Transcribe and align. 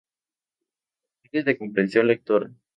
Área 1.25 1.43
de 1.43 1.57
Comprensión 1.59 2.07
Lectora. 2.07 2.47